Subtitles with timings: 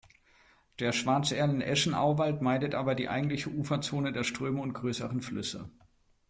[0.79, 5.69] Der Schwarzerlen-Eschen-Auwald meidet aber die eigentliche Uferzone der Ströme und größeren Flüsse.